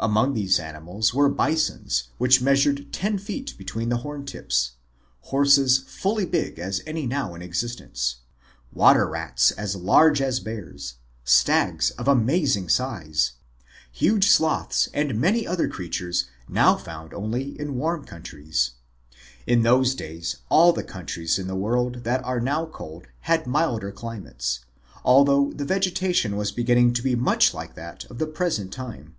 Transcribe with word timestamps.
Among 0.00 0.34
these 0.34 0.58
animals 0.58 1.14
were 1.14 1.30
bisons 1.30 2.08
which 2.18 2.42
measured 2.42 2.92
ten 2.92 3.16
feet 3.16 3.54
between 3.56 3.90
the 3.90 3.98
horn 3.98 4.26
tips; 4.26 4.72
horses 5.20 5.78
fully 5.86 6.24
as 6.24 6.30
big 6.30 6.58
as 6.58 6.82
any 6.84 7.06
now 7.06 7.32
in 7.34 7.40
existence; 7.42 8.16
water 8.72 9.06
rats 9.08 9.52
as 9.52 9.76
large 9.76 10.20
as 10.20 10.40
bears; 10.40 10.94
stags 11.22 11.90
of 11.92 12.08
amazing 12.08 12.68
size; 12.68 13.34
huge 13.92 14.28
sloths 14.28 14.88
and 14.92 15.18
many 15.18 15.46
other 15.46 15.68
creatures 15.68 16.26
now 16.48 16.74
found 16.76 17.14
only 17.14 17.58
in 17.58 17.76
warm 17.76 18.04
countries. 18.04 18.72
In 19.46 19.62
those 19.62 19.94
days 19.94 20.38
all 20.48 20.72
the 20.72 20.84
countries 20.84 21.38
in 21.38 21.46
the 21.46 21.54
world 21.54 22.02
that 22.02 22.22
are 22.24 22.40
now 22.40 22.66
cold 22.66 23.06
had 23.20 23.46
milder 23.46 23.92
climates, 23.92 24.58
although 25.04 25.52
the 25.52 25.64
vegetation 25.64 26.36
was 26.36 26.50
beginning 26.50 26.92
to 26.94 27.02
be 27.02 27.14
much 27.14 27.54
like 27.54 27.76
that 27.76 28.04
of 28.06 28.18
the 28.18 28.26
present 28.26 28.72
time. 28.72 29.14